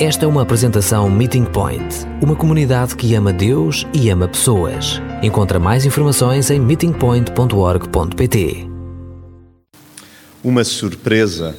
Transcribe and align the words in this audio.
Esta 0.00 0.24
é 0.24 0.28
uma 0.28 0.42
apresentação 0.42 1.10
Meeting 1.10 1.44
Point, 1.44 2.06
uma 2.22 2.36
comunidade 2.36 2.94
que 2.94 3.16
ama 3.16 3.32
Deus 3.32 3.84
e 3.92 4.08
ama 4.10 4.28
pessoas. 4.28 5.02
Encontra 5.24 5.58
mais 5.58 5.84
informações 5.84 6.50
em 6.50 6.60
meetingpoint.org.pt. 6.60 8.68
Uma 10.44 10.62
surpresa, 10.62 11.56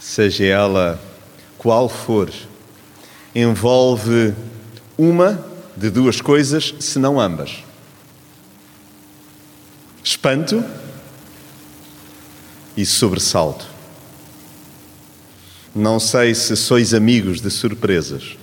seja 0.00 0.44
ela 0.44 1.00
qual 1.56 1.88
for, 1.88 2.32
envolve 3.32 4.34
uma 4.98 5.40
de 5.76 5.90
duas 5.90 6.20
coisas, 6.20 6.74
se 6.80 6.98
não 6.98 7.20
ambas: 7.20 7.62
espanto 10.02 10.64
e 12.76 12.84
sobressalto. 12.84 13.73
Não 15.74 15.98
sei 15.98 16.36
se 16.36 16.54
sois 16.54 16.94
amigos 16.94 17.40
de 17.40 17.50
surpresas. 17.50 18.36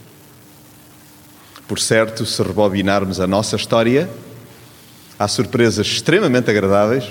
Por 1.66 1.80
certo, 1.80 2.26
se 2.26 2.44
rebobinarmos 2.44 3.22
a 3.22 3.26
nossa 3.26 3.56
história, 3.56 4.10
há 5.18 5.26
surpresas 5.30 5.88
extremamente 5.88 6.52
agradáveis 6.52 7.06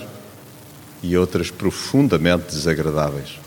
e 1.02 1.16
outras 1.16 1.50
profundamente 1.50 2.54
desagradáveis. 2.54 3.40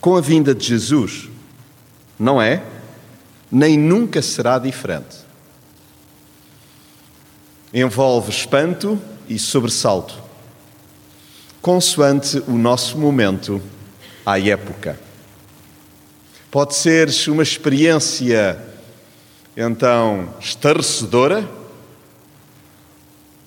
Com 0.00 0.14
a 0.14 0.20
vinda 0.20 0.54
de 0.54 0.64
Jesus, 0.64 1.28
não 2.16 2.40
é? 2.40 2.62
Nem 3.50 3.76
nunca 3.76 4.22
será 4.22 4.60
diferente. 4.60 5.16
Envolve 7.74 8.30
espanto 8.30 8.96
e 9.28 9.40
sobressalto, 9.40 10.22
consoante 11.60 12.40
o 12.46 12.52
nosso 12.52 12.96
momento 12.96 13.60
à 14.24 14.38
época. 14.38 15.05
Pode 16.56 16.74
ser 16.74 17.10
uma 17.28 17.42
experiência, 17.42 18.58
então, 19.54 20.34
estarrecedora, 20.40 21.46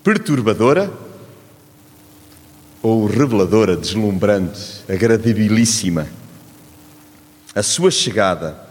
perturbadora 0.03 0.94
ou 2.84 3.08
reveladora, 3.08 3.75
deslumbrante, 3.75 4.84
agradabilíssima. 4.88 6.08
A 7.56 7.64
sua 7.64 7.89
chegada, 7.89 8.64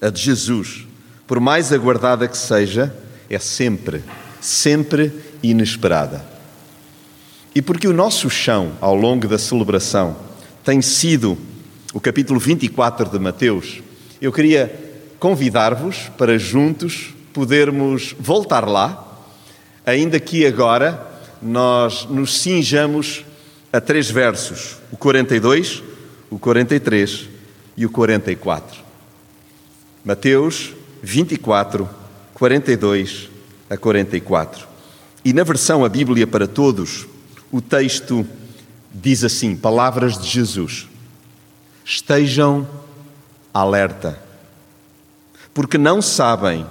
a 0.00 0.10
de 0.10 0.20
Jesus, 0.20 0.84
por 1.24 1.38
mais 1.38 1.72
aguardada 1.72 2.26
que 2.26 2.36
seja, 2.36 2.92
é 3.30 3.38
sempre, 3.38 4.02
sempre 4.40 5.12
inesperada. 5.44 6.24
E 7.54 7.62
porque 7.62 7.86
o 7.86 7.92
nosso 7.92 8.28
chão, 8.28 8.72
ao 8.80 8.96
longo 8.96 9.28
da 9.28 9.38
celebração, 9.38 10.16
tem 10.64 10.82
sido 10.82 11.38
o 11.94 12.00
capítulo 12.00 12.40
24 12.40 13.08
de 13.08 13.20
Mateus, 13.20 13.80
eu 14.20 14.32
queria 14.32 14.74
convidar-vos 15.20 16.10
para 16.18 16.36
juntos 16.36 17.14
podermos 17.32 18.16
voltar 18.18 18.68
lá, 18.68 19.22
ainda 19.86 20.18
que 20.18 20.44
agora 20.44 21.00
nós 21.40 22.04
nos 22.06 22.40
cinjamos 22.40 23.24
a 23.72 23.80
três 23.80 24.10
versos: 24.10 24.78
o 24.90 24.96
42, 24.96 25.84
o 26.28 26.36
43 26.36 27.28
e 27.76 27.86
o 27.86 27.90
44. 27.90 28.82
Mateus 30.04 30.72
24, 31.00 31.88
42 32.34 33.30
a 33.70 33.76
44. 33.76 34.66
E 35.24 35.32
na 35.32 35.44
versão 35.44 35.84
A 35.84 35.88
Bíblia 35.88 36.26
para 36.26 36.48
Todos, 36.48 37.06
o 37.52 37.60
texto 37.60 38.26
diz 38.92 39.22
assim: 39.22 39.54
Palavras 39.54 40.18
de 40.18 40.28
Jesus. 40.28 40.88
Estejam 41.84 42.66
alerta, 43.52 44.18
porque 45.52 45.76
não 45.76 46.00
sabem 46.00 46.66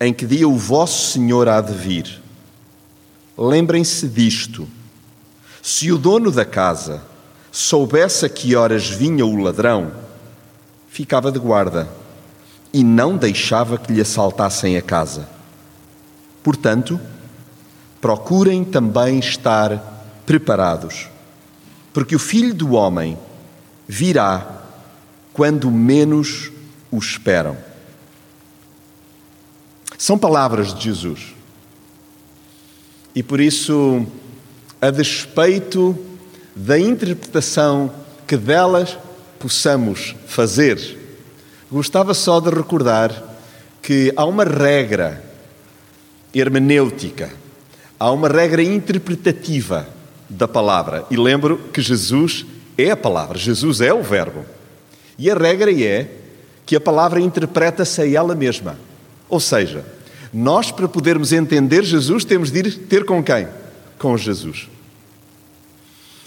em 0.00 0.12
que 0.12 0.26
dia 0.26 0.48
o 0.48 0.56
vosso 0.56 1.12
Senhor 1.12 1.48
há 1.48 1.60
de 1.60 1.72
vir. 1.72 2.20
Lembrem-se 3.38 4.08
disto. 4.08 4.68
Se 5.62 5.92
o 5.92 5.98
dono 5.98 6.30
da 6.30 6.44
casa 6.44 7.02
soubesse 7.52 8.26
a 8.26 8.28
que 8.28 8.56
horas 8.56 8.88
vinha 8.88 9.24
o 9.24 9.36
ladrão, 9.36 9.92
ficava 10.88 11.30
de 11.30 11.38
guarda 11.38 11.88
e 12.72 12.82
não 12.82 13.16
deixava 13.16 13.78
que 13.78 13.92
lhe 13.92 14.00
assaltassem 14.00 14.76
a 14.76 14.82
casa. 14.82 15.28
Portanto, 16.42 17.00
procurem 18.00 18.64
também 18.64 19.18
estar 19.18 20.22
preparados, 20.26 21.08
porque 21.92 22.16
o 22.16 22.18
Filho 22.18 22.54
do 22.54 22.72
Homem 22.72 23.18
virá 23.90 24.46
quando 25.32 25.68
menos 25.68 26.52
o 26.92 26.98
esperam. 26.98 27.56
São 29.98 30.16
palavras 30.16 30.72
de 30.72 30.84
Jesus. 30.84 31.34
E 33.16 33.20
por 33.20 33.40
isso, 33.40 34.06
a 34.80 34.90
despeito 34.90 35.98
da 36.54 36.78
interpretação 36.78 37.92
que 38.28 38.36
delas 38.36 38.96
possamos 39.40 40.14
fazer, 40.24 40.96
gostava 41.68 42.14
só 42.14 42.38
de 42.38 42.48
recordar 42.48 43.10
que 43.82 44.12
há 44.16 44.24
uma 44.24 44.44
regra 44.44 45.20
hermenêutica, 46.32 47.32
há 47.98 48.12
uma 48.12 48.28
regra 48.28 48.62
interpretativa 48.62 49.88
da 50.28 50.46
palavra. 50.46 51.04
E 51.10 51.16
lembro 51.16 51.58
que 51.72 51.82
Jesus 51.82 52.46
é 52.84 52.90
a 52.92 52.96
palavra, 52.96 53.38
Jesus 53.38 53.80
é 53.80 53.92
o 53.92 54.02
Verbo. 54.02 54.44
E 55.18 55.30
a 55.30 55.34
regra 55.34 55.72
é 55.72 56.08
que 56.64 56.76
a 56.76 56.80
palavra 56.80 57.20
interpreta-se 57.20 58.00
a 58.00 58.10
ela 58.10 58.34
mesma. 58.34 58.78
Ou 59.28 59.40
seja, 59.40 59.84
nós, 60.32 60.70
para 60.70 60.88
podermos 60.88 61.32
entender 61.32 61.84
Jesus, 61.84 62.24
temos 62.24 62.50
de 62.50 62.60
ir 62.60 62.78
ter 62.88 63.04
com 63.04 63.22
quem? 63.22 63.48
Com 63.98 64.16
Jesus. 64.16 64.68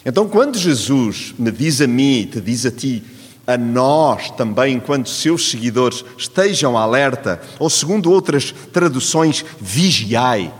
Então, 0.05 0.27
quando 0.27 0.57
Jesus 0.57 1.33
me 1.39 1.49
diz 1.49 1.79
a 1.79 1.87
mim, 1.87 2.27
te 2.29 2.41
diz 2.41 2.65
a 2.65 2.71
ti, 2.71 3.01
a 3.47 3.57
nós 3.57 4.31
também, 4.31 4.75
enquanto 4.75 5.09
seus 5.09 5.49
seguidores, 5.49 6.03
estejam 6.17 6.77
alerta, 6.77 7.41
ou 7.57 7.69
segundo 7.69 8.11
outras 8.11 8.53
traduções, 8.71 9.45
vigiai. 9.59 10.53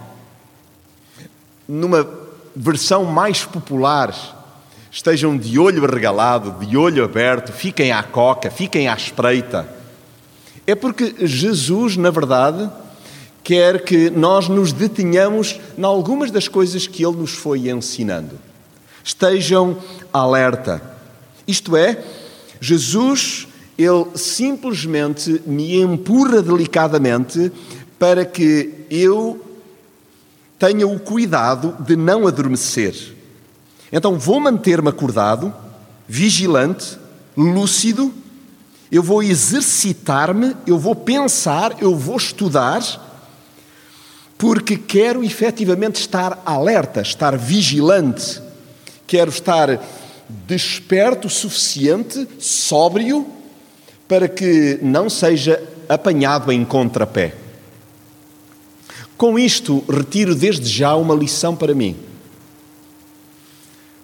Numa 1.68 2.08
versão 2.56 3.06
mais 3.06 3.44
popular, 3.44 4.43
estejam 4.94 5.36
de 5.36 5.58
olho 5.58 5.84
regalado, 5.88 6.64
de 6.64 6.78
olho 6.78 7.04
aberto, 7.04 7.52
fiquem 7.52 7.92
à 7.92 8.04
coca, 8.04 8.52
fiquem 8.52 8.88
à 8.88 8.94
espreita. 8.94 9.68
É 10.68 10.76
porque 10.76 11.16
Jesus, 11.20 11.98
na 11.98 12.12
verdade, 12.12 12.70
quer 13.44 13.84
que 13.84 14.12
nós 14.12 14.48
nos 14.48 14.72
detenhamos 14.72 15.60
em 15.76 15.84
algumas 15.84 16.30
das 16.30 16.48
coisas 16.48 16.86
que 16.86 17.04
Ele 17.04 17.18
nos 17.18 17.32
foi 17.32 17.70
ensinando. 17.70 18.40
Estejam 19.04 19.78
alerta. 20.14 20.80
Isto 21.48 21.76
é, 21.76 22.02
Jesus, 22.62 23.48
Ele 23.76 24.06
simplesmente 24.14 25.42
me 25.48 25.82
empurra 25.82 26.40
delicadamente 26.40 27.52
para 27.98 28.24
que 28.26 28.86
eu 28.92 29.44
tenha 30.60 30.88
o 30.88 31.00
cuidado 31.00 31.76
de 31.80 31.96
não 31.96 32.28
adormecer. 32.28 33.13
Então 33.96 34.18
vou 34.18 34.40
manter-me 34.40 34.90
acordado, 34.90 35.54
vigilante, 36.08 36.98
lúcido, 37.38 38.12
eu 38.92 39.04
vou 39.04 39.22
exercitar-me, 39.22 40.56
eu 40.66 40.80
vou 40.80 40.96
pensar, 40.96 41.76
eu 41.80 41.96
vou 41.96 42.18
estudar, 42.18 42.82
porque 44.36 44.78
quero 44.78 45.24
efetivamente 45.24 45.98
estar 45.98 46.42
alerta, 46.44 47.02
estar 47.02 47.38
vigilante, 47.38 48.42
quero 49.06 49.30
estar 49.30 49.80
desperto 50.28 51.28
o 51.28 51.32
suficiente, 51.32 52.28
sóbrio, 52.40 53.28
para 54.08 54.28
que 54.28 54.80
não 54.82 55.08
seja 55.08 55.62
apanhado 55.88 56.52
em 56.52 56.66
contrapé. 56.66 57.36
Com 59.16 59.38
isto, 59.38 59.84
retiro 59.88 60.34
desde 60.34 60.68
já 60.68 60.96
uma 60.96 61.14
lição 61.14 61.56
para 61.56 61.76
mim. 61.76 61.96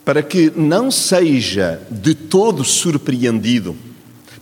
Para 0.09 0.23
que 0.23 0.51
não 0.55 0.89
seja 0.89 1.79
de 1.87 2.15
todo 2.15 2.63
surpreendido, 2.63 3.75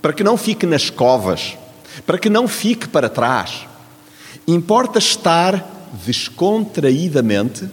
para 0.02 0.14
que 0.14 0.24
não 0.24 0.38
fique 0.38 0.66
nas 0.66 0.90
covas, 0.90 1.58
para 2.06 2.18
que 2.18 2.30
não 2.30 2.48
fique 2.48 2.88
para 2.88 3.10
trás. 3.10 3.68
Importa 4.48 4.98
estar 4.98 5.92
descontraídamente, 6.06 7.68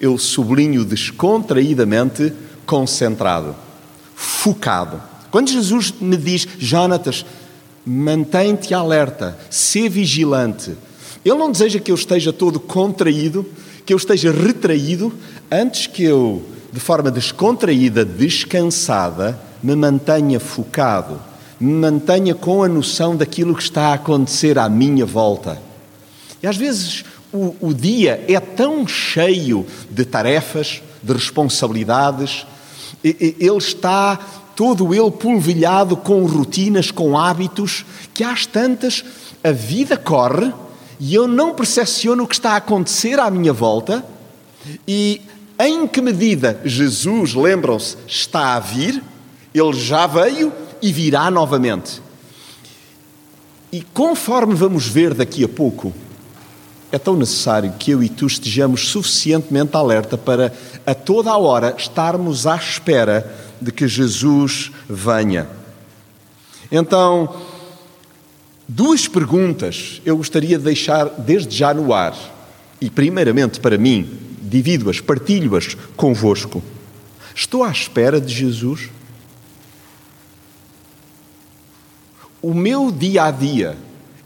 eu 0.00 0.16
sublinho 0.16 0.82
descontraídamente, 0.82 2.32
concentrado, 2.64 3.54
focado. 4.14 5.02
Quando 5.30 5.50
Jesus 5.50 5.92
me 6.00 6.16
diz, 6.16 6.48
Jonatas, 6.58 7.26
mantém-te 7.84 8.72
alerta, 8.72 9.38
sê 9.50 9.90
vigilante, 9.90 10.74
ele 11.22 11.36
não 11.36 11.52
deseja 11.52 11.80
que 11.80 11.90
eu 11.90 11.96
esteja 11.96 12.32
todo 12.32 12.58
contraído, 12.58 13.44
que 13.84 13.92
eu 13.92 13.98
esteja 13.98 14.32
retraído, 14.32 15.12
antes 15.50 15.86
que 15.86 16.02
eu, 16.02 16.55
de 16.76 16.80
forma 16.80 17.10
descontraída, 17.10 18.04
descansada, 18.04 19.40
me 19.62 19.74
mantenha 19.74 20.38
focado, 20.38 21.18
me 21.58 21.72
mantenha 21.72 22.34
com 22.34 22.62
a 22.62 22.68
noção 22.68 23.16
daquilo 23.16 23.54
que 23.54 23.62
está 23.62 23.88
a 23.88 23.94
acontecer 23.94 24.58
à 24.58 24.68
minha 24.68 25.06
volta. 25.06 25.58
E 26.42 26.46
às 26.46 26.54
vezes 26.58 27.02
o, 27.32 27.56
o 27.62 27.72
dia 27.72 28.22
é 28.28 28.38
tão 28.38 28.86
cheio 28.86 29.64
de 29.90 30.04
tarefas, 30.04 30.82
de 31.02 31.14
responsabilidades, 31.14 32.46
ele 33.02 33.56
está 33.56 34.18
todo 34.54 34.92
ele 34.92 35.10
polvilhado 35.10 35.96
com 35.96 36.26
rotinas, 36.26 36.90
com 36.90 37.16
hábitos, 37.16 37.86
que 38.12 38.22
às 38.22 38.44
tantas 38.44 39.02
a 39.42 39.50
vida 39.50 39.96
corre 39.96 40.52
e 41.00 41.14
eu 41.14 41.26
não 41.26 41.54
percepciono 41.54 42.24
o 42.24 42.28
que 42.28 42.34
está 42.34 42.50
a 42.50 42.56
acontecer 42.56 43.18
à 43.18 43.30
minha 43.30 43.54
volta 43.54 44.04
e 44.86 45.22
em 45.58 45.86
que 45.86 46.00
medida 46.00 46.60
Jesus, 46.64 47.34
lembram-se, 47.34 47.96
está 48.06 48.54
a 48.54 48.60
vir, 48.60 49.02
ele 49.54 49.72
já 49.72 50.06
veio 50.06 50.52
e 50.82 50.92
virá 50.92 51.30
novamente. 51.30 52.02
E 53.72 53.82
conforme 53.82 54.54
vamos 54.54 54.86
ver 54.86 55.14
daqui 55.14 55.42
a 55.44 55.48
pouco, 55.48 55.92
é 56.92 56.98
tão 56.98 57.16
necessário 57.16 57.72
que 57.78 57.90
eu 57.90 58.02
e 58.02 58.08
tu 58.08 58.26
estejamos 58.26 58.88
suficientemente 58.88 59.76
alerta 59.76 60.16
para 60.16 60.52
a 60.84 60.94
toda 60.94 61.30
a 61.30 61.36
hora 61.36 61.74
estarmos 61.76 62.46
à 62.46 62.56
espera 62.56 63.34
de 63.60 63.72
que 63.72 63.88
Jesus 63.88 64.70
venha. 64.88 65.48
Então, 66.70 67.34
duas 68.68 69.08
perguntas 69.08 70.00
eu 70.04 70.16
gostaria 70.16 70.58
de 70.58 70.64
deixar 70.64 71.06
desde 71.18 71.56
já 71.56 71.72
no 71.74 71.92
ar. 71.92 72.14
E, 72.80 72.90
primeiramente, 72.90 73.58
para 73.58 73.78
mim, 73.78 74.25
divido-as, 74.48 75.00
partilho-as 75.00 75.76
convosco. 75.96 76.62
Estou 77.34 77.64
à 77.64 77.70
espera 77.70 78.20
de 78.20 78.32
Jesus? 78.32 78.88
O 82.40 82.54
meu 82.54 82.90
dia 82.90 83.24
a 83.24 83.30
dia 83.30 83.76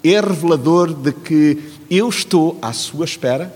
é 0.05 0.21
revelador 0.21 0.93
de 0.93 1.13
que 1.13 1.59
eu 1.91 2.09
estou 2.09 2.59
à 2.61 2.73
sua 2.73 3.05
espera? 3.05 3.55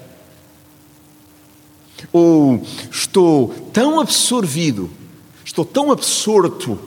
Ou 2.13 2.63
estou 2.91 3.49
tão 3.73 4.01
absorvido, 4.01 4.91
estou 5.45 5.65
tão 5.65 5.91
absorto 5.91 6.79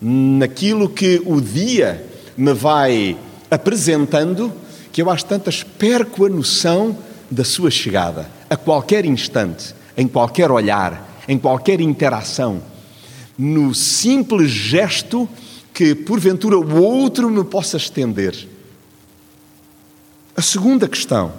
naquilo 0.00 0.88
que 0.88 1.20
o 1.24 1.40
dia 1.40 2.06
me 2.36 2.52
vai 2.54 3.16
apresentando 3.50 4.52
que 4.92 5.02
eu 5.02 5.10
às 5.10 5.22
tantas 5.22 5.62
perco 5.62 6.24
a 6.24 6.28
noção 6.28 6.96
da 7.30 7.44
sua 7.44 7.70
chegada, 7.70 8.30
a 8.50 8.56
qualquer 8.56 9.04
instante, 9.04 9.72
em 9.96 10.08
qualquer 10.08 10.50
olhar, 10.50 11.22
em 11.28 11.38
qualquer 11.38 11.80
interação, 11.80 12.60
no 13.38 13.72
simples 13.72 14.50
gesto 14.50 15.28
que 15.72 15.94
porventura 15.94 16.58
o 16.58 16.82
outro 16.82 17.30
me 17.30 17.44
possa 17.44 17.76
estender. 17.76 18.48
A 20.36 20.42
segunda 20.42 20.88
questão: 20.88 21.32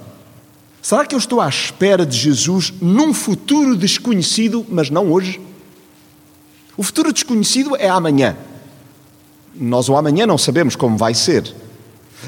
será 0.82 1.06
que 1.06 1.14
eu 1.14 1.20
estou 1.20 1.42
à 1.42 1.50
espera 1.50 2.06
de 2.06 2.18
Jesus 2.18 2.74
num 2.82 3.14
futuro 3.14 3.76
desconhecido, 3.76 4.66
mas 4.70 4.90
não 4.90 5.12
hoje? 5.12 5.42
O 6.78 6.84
futuro 6.84 7.12
desconhecido 7.12 7.76
é 7.76 7.90
amanhã. 7.90 8.38
Nós 9.54 9.90
o 9.90 9.98
amanhã 9.98 10.26
não 10.26 10.38
sabemos 10.38 10.78
como 10.78 10.98
vai 10.98 11.14
ser. 11.14 11.54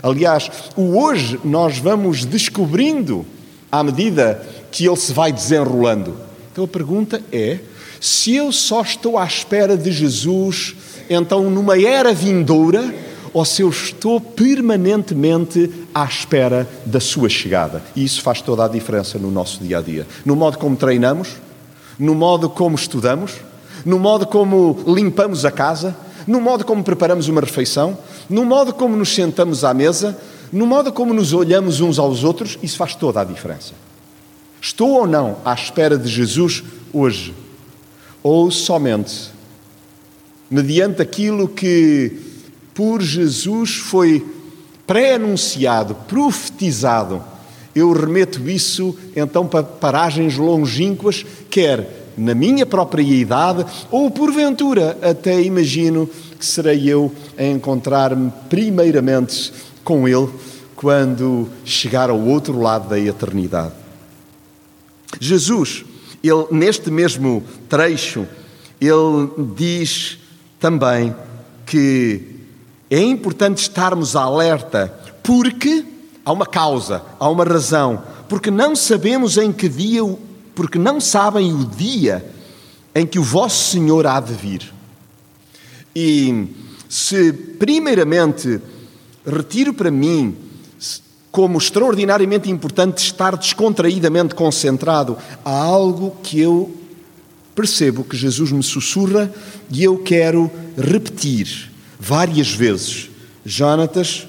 Aliás, 0.02 0.52
o 0.76 1.00
hoje 1.00 1.40
nós 1.44 1.78
vamos 1.78 2.26
descobrindo 2.26 3.26
à 3.72 3.84
medida 3.84 4.46
que 4.74 4.88
ele 4.88 4.98
se 4.98 5.14
vai 5.14 5.32
desenrolando. 5.32 6.16
Então 6.52 6.64
a 6.66 6.68
pergunta 6.68 7.22
é: 7.32 7.60
se 8.02 8.36
eu 8.36 8.52
só 8.52 8.82
estou 8.82 9.20
à 9.20 9.24
espera 9.24 9.78
de 9.78 9.92
Jesus, 9.92 10.76
então 11.08 11.50
numa 11.50 11.80
era 11.80 12.12
vindoura, 12.12 12.94
ou 13.32 13.46
se 13.46 13.62
eu 13.62 13.70
estou 13.70 14.20
permanentemente 14.20 15.72
à 15.94 16.04
espera 16.04 16.68
da 16.86 17.00
sua 17.00 17.30
chegada. 17.30 17.84
E 17.96 18.04
isso 18.04 18.22
faz 18.22 18.42
toda 18.42 18.66
a 18.66 18.68
diferença 18.68 19.20
no 19.20 19.30
nosso 19.30 19.64
dia 19.64 19.78
a 19.78 19.82
dia. 19.82 20.08
No 20.26 20.36
modo 20.36 20.58
como 20.58 20.76
treinamos, 20.76 21.30
no 22.00 22.16
modo 22.16 22.50
como 22.50 22.76
estudamos, 22.76 23.34
no 23.86 24.00
modo 24.00 24.26
como 24.26 24.84
limpamos 24.88 25.46
a 25.46 25.52
casa, 25.52 25.96
no 26.26 26.42
modo 26.42 26.66
como 26.66 26.84
preparamos 26.84 27.28
uma 27.28 27.42
refeição, 27.42 27.98
no 28.28 28.44
modo 28.44 28.74
como 28.74 28.96
nos 28.96 29.14
sentamos 29.14 29.64
à 29.64 29.72
mesa, 29.72 30.18
no 30.52 30.66
modo 30.66 30.92
como 30.92 31.14
nos 31.14 31.32
olhamos 31.32 31.80
uns 31.80 32.00
aos 32.00 32.24
outros, 32.24 32.58
isso 32.64 32.78
faz 32.78 32.96
toda 32.96 33.22
a 33.22 33.24
diferença. 33.24 33.74
Estou 34.64 34.92
ou 34.92 35.06
não 35.06 35.40
à 35.44 35.54
espera 35.54 35.98
de 35.98 36.08
Jesus 36.08 36.64
hoje? 36.94 37.34
Ou 38.24 38.50
somente 38.50 39.30
mediante 40.50 41.02
aquilo 41.02 41.50
que 41.50 42.18
por 42.74 43.02
Jesus 43.02 43.76
foi 43.76 44.26
pré-anunciado, 44.88 45.96
profetizado, 46.08 47.22
eu 47.76 47.92
remeto 47.92 48.50
isso 48.50 48.96
então 49.14 49.46
para 49.46 49.64
paragens 49.64 50.38
longínquas, 50.38 51.26
quer 51.50 52.14
na 52.16 52.34
minha 52.34 52.66
própria 52.66 53.02
idade, 53.02 53.66
ou 53.92 54.10
porventura 54.12 54.98
até 55.02 55.42
imagino 55.42 56.10
que 56.40 56.46
serei 56.46 56.88
eu 56.88 57.12
a 57.38 57.44
encontrar-me 57.44 58.32
primeiramente 58.48 59.52
com 59.84 60.08
Ele 60.08 60.30
quando 60.74 61.50
chegar 61.66 62.10
ao 62.10 62.20
outro 62.20 62.62
lado 62.62 62.88
da 62.88 62.98
eternidade. 62.98 63.83
Jesus, 65.20 65.86
ele 66.24 66.46
neste 66.52 66.90
mesmo 66.90 67.44
trecho, 67.70 68.28
ele 68.80 69.30
diz 69.56 70.18
também 70.60 71.16
que 71.66 72.22
é 72.90 73.02
importante 73.02 73.60
estarmos 73.60 74.16
alerta 74.16 74.94
porque 75.24 75.86
há 76.24 76.32
uma 76.32 76.46
causa, 76.46 77.02
há 77.20 77.30
uma 77.30 77.44
razão, 77.44 78.04
porque 78.28 78.52
não 78.52 78.76
sabemos 78.76 79.38
em 79.38 79.52
que 79.52 79.68
dia 79.68 80.02
porque 80.56 80.78
não 80.78 81.00
sabem 81.00 81.54
o 81.54 81.66
dia 81.66 82.24
em 82.94 83.06
que 83.06 83.20
o 83.20 83.24
vosso 83.24 83.72
Senhor 83.72 84.06
há 84.06 84.20
de 84.20 84.34
vir. 84.34 84.74
E 85.96 86.48
se, 86.88 87.34
primeiramente, 87.34 88.62
retiro 89.26 89.74
para 89.74 89.90
mim 89.90 90.36
como 91.34 91.58
extraordinariamente 91.58 92.48
importante 92.48 93.00
estar 93.00 93.36
descontraídamente 93.36 94.36
concentrado, 94.36 95.18
há 95.44 95.50
algo 95.52 96.16
que 96.22 96.40
eu 96.40 96.78
percebo 97.56 98.04
que 98.04 98.16
Jesus 98.16 98.52
me 98.52 98.62
sussurra 98.62 99.34
e 99.68 99.84
eu 99.84 99.98
quero 99.98 100.52
repetir 100.78 101.72
várias 102.00 102.52
vezes. 102.52 103.10
Jonatas, 103.44 104.28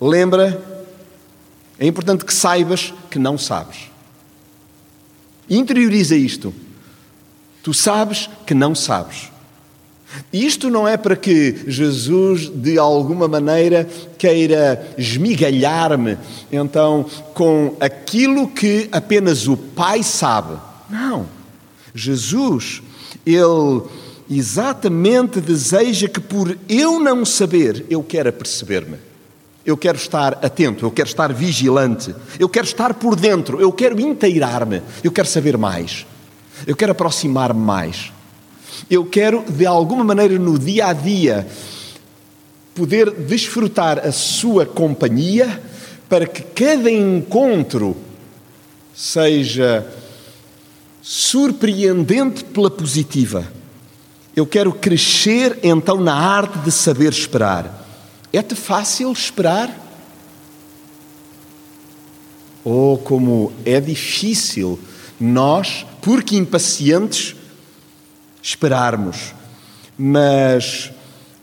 lembra, 0.00 0.62
é 1.76 1.88
importante 1.88 2.24
que 2.24 2.32
saibas 2.32 2.94
que 3.10 3.18
não 3.18 3.36
sabes. 3.36 3.90
Interioriza 5.50 6.14
isto. 6.14 6.54
Tu 7.64 7.74
sabes 7.74 8.30
que 8.46 8.54
não 8.54 8.76
sabes. 8.76 9.31
Isto 10.32 10.70
não 10.70 10.86
é 10.86 10.96
para 10.96 11.16
que 11.16 11.64
Jesus, 11.66 12.48
de 12.48 12.78
alguma 12.78 13.28
maneira, 13.28 13.88
queira 14.18 14.94
esmigalhar-me, 14.96 16.18
então, 16.50 17.06
com 17.34 17.76
aquilo 17.80 18.48
que 18.48 18.88
apenas 18.92 19.46
o 19.48 19.56
Pai 19.56 20.02
sabe. 20.02 20.58
Não. 20.88 21.26
Jesus, 21.94 22.82
Ele 23.26 23.82
exatamente 24.30 25.40
deseja 25.40 26.08
que, 26.08 26.20
por 26.20 26.56
eu 26.68 26.98
não 26.98 27.24
saber, 27.24 27.84
eu 27.90 28.02
quero 28.02 28.32
perceber-me. 28.32 28.96
Eu 29.64 29.76
quero 29.76 29.96
estar 29.96 30.44
atento, 30.44 30.84
eu 30.84 30.90
quero 30.90 31.08
estar 31.08 31.32
vigilante, 31.32 32.14
eu 32.38 32.48
quero 32.48 32.66
estar 32.66 32.94
por 32.94 33.14
dentro, 33.14 33.60
eu 33.60 33.70
quero 33.70 34.00
inteirar-me, 34.00 34.82
eu 35.04 35.12
quero 35.12 35.28
saber 35.28 35.56
mais, 35.56 36.04
eu 36.66 36.74
quero 36.74 36.90
aproximar-me 36.90 37.60
mais. 37.60 38.12
Eu 38.90 39.04
quero, 39.04 39.44
de 39.48 39.66
alguma 39.66 40.04
maneira, 40.04 40.38
no 40.38 40.58
dia 40.58 40.86
a 40.86 40.92
dia, 40.92 41.46
poder 42.74 43.10
desfrutar 43.10 43.98
a 43.98 44.12
sua 44.12 44.64
companhia 44.66 45.62
para 46.08 46.26
que 46.26 46.42
cada 46.42 46.90
encontro 46.90 47.96
seja 48.94 49.86
surpreendente 51.00 52.44
pela 52.44 52.70
positiva. 52.70 53.50
Eu 54.34 54.46
quero 54.46 54.72
crescer 54.72 55.58
então 55.62 56.00
na 56.00 56.14
arte 56.14 56.58
de 56.58 56.70
saber 56.70 57.12
esperar. 57.12 57.86
É-te 58.32 58.54
fácil 58.54 59.12
esperar? 59.12 59.78
Ou 62.64 62.94
oh, 62.94 62.98
como 62.98 63.52
é 63.64 63.80
difícil 63.80 64.78
nós, 65.20 65.84
porque 66.00 66.36
impacientes, 66.36 67.34
esperarmos. 68.42 69.34
Mas 69.96 70.90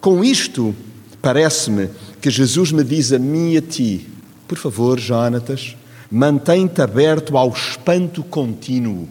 com 0.02 0.24
isto, 0.24 0.76
parece-me 1.22 1.90
que 2.22 2.30
Jesus 2.30 2.72
me 2.72 2.84
diz 2.84 3.14
a 3.14 3.20
mim 3.20 3.54
e 3.54 3.58
a 3.58 3.62
ti: 3.62 4.08
por 4.48 4.58
favor, 4.58 5.00
Jonatas, 5.00 5.76
mantém-te 6.12 6.82
aberto 6.82 7.38
ao 7.38 7.50
espanto 7.50 8.24
contínuo. 8.24 9.08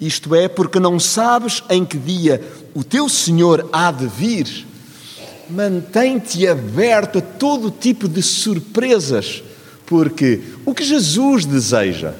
Isto 0.00 0.34
é, 0.34 0.46
porque 0.46 0.78
não 0.78 1.00
sabes 1.00 1.62
em 1.70 1.84
que 1.84 1.96
dia 1.96 2.42
o 2.74 2.84
teu 2.84 3.08
Senhor 3.08 3.68
há 3.72 3.90
de 3.90 4.06
vir 4.06 4.66
mantém-te 5.48 6.46
aberto 6.46 7.18
a 7.18 7.22
todo 7.22 7.70
tipo 7.70 8.08
de 8.08 8.22
surpresas, 8.22 9.42
porque 9.86 10.40
o 10.64 10.74
que 10.74 10.84
Jesus 10.84 11.44
deseja 11.44 12.14